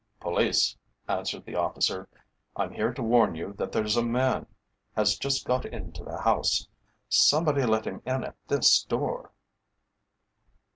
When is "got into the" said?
5.45-6.17